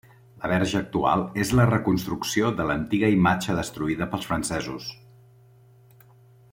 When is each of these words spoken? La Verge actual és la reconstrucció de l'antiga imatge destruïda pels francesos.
La 0.43 0.47
Verge 0.51 0.77
actual 0.79 1.25
és 1.43 1.51
la 1.59 1.65
reconstrucció 1.71 2.49
de 2.61 2.65
l'antiga 2.71 3.11
imatge 3.19 3.57
destruïda 3.61 4.11
pels 4.15 4.27
francesos. 4.33 4.89